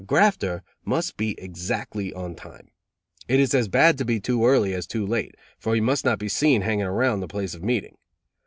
[0.01, 2.71] A grafter must be exactly on time.
[3.27, 6.17] It is as bad to be too early as too late, for he must not
[6.17, 7.95] be seen hanging around the place of meeting.